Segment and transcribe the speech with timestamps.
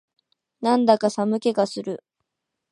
[0.61, 2.03] なんだか寒気がする